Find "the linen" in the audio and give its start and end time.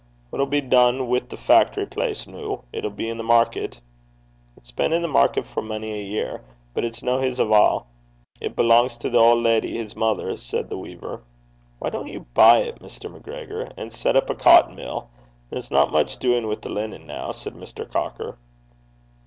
16.63-17.05